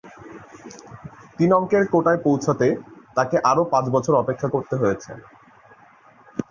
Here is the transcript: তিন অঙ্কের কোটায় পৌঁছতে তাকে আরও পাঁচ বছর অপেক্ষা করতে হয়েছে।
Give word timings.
তিন 1.37 1.49
অঙ্কের 1.53 1.83
কোটায় 1.91 2.19
পৌঁছতে 2.23 2.67
তাকে 3.15 3.35
আরও 3.51 3.63
পাঁচ 3.71 3.85
বছর 3.89 4.13
অপেক্ষা 4.15 4.47
করতে 4.47 4.75
হয়েছে। 4.75 5.11